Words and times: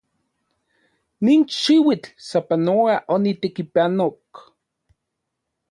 Nin 1.25 1.41
xiuitl 1.59 2.09
sapanoa 2.27 2.95
onitekipanok. 3.15 4.23